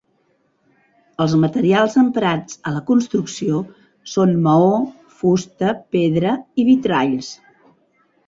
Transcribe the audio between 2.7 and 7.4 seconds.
la construcció són maó, fusta, pedra i vitralls.